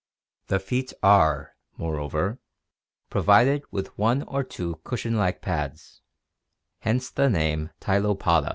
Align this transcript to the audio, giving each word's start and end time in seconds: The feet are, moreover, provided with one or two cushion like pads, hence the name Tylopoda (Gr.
The 0.47 0.57
feet 0.57 0.93
are, 1.03 1.53
moreover, 1.77 2.39
provided 3.11 3.61
with 3.69 3.95
one 3.99 4.23
or 4.23 4.43
two 4.43 4.81
cushion 4.83 5.15
like 5.15 5.43
pads, 5.43 6.01
hence 6.79 7.11
the 7.11 7.29
name 7.29 7.69
Tylopoda 7.79 8.45
(Gr. 8.45 8.49